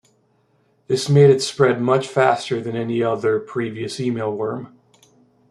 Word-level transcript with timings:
This 0.87 1.09
made 1.09 1.29
it 1.29 1.43
spread 1.43 1.79
much 1.79 2.07
faster 2.07 2.59
than 2.59 2.75
any 2.75 3.03
other 3.03 3.39
previous 3.39 3.99
email 3.99 4.33
worm. 4.35 4.75